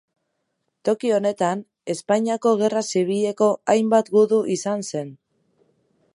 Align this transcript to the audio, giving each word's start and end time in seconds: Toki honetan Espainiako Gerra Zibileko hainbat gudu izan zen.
Toki 0.87 1.11
honetan 1.17 1.61
Espainiako 1.95 2.55
Gerra 2.63 2.83
Zibileko 2.95 3.53
hainbat 3.75 4.13
gudu 4.17 4.45
izan 4.57 4.87
zen. 4.91 5.15